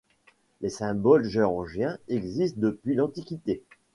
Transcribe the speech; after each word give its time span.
Les 0.61 0.69
symboles 0.71 1.25
géorgiens 1.29 1.99
existent 2.07 2.59
depuis 2.59 2.95
l'Antiquité. 2.95 3.61